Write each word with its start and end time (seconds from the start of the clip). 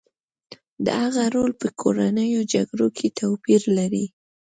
د 0.85 0.87
هغه 1.01 1.23
رول 1.35 1.51
په 1.61 1.67
کورنیو 1.81 2.41
جګړو 2.53 2.87
کې 2.97 3.07
توپیر 3.19 3.61
لري 3.77 4.05